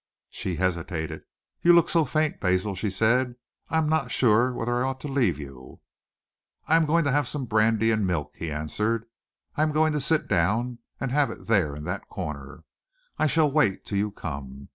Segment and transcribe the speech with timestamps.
[0.31, 1.25] She hesitated.
[1.61, 3.35] "You look so faint, Basil," she said.
[3.69, 5.79] "I am not sure whether I ought to leave you."
[6.67, 9.05] "I am going to have some brandy and milk," he answered.
[9.55, 12.63] "I am going to sit down and have it there in that corner.
[13.19, 14.69] I shall wait till you come.